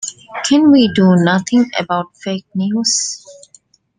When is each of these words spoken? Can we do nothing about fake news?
Can 0.45 0.71
we 0.71 0.91
do 0.91 1.13
nothing 1.15 1.69
about 1.79 2.17
fake 2.17 2.47
news? 2.55 3.23